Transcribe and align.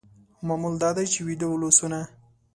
معمول 0.47 0.75
دا 0.83 0.89
دی 0.97 1.05
چې 1.13 1.19
ویده 1.27 1.47
ولسونه 1.49 1.99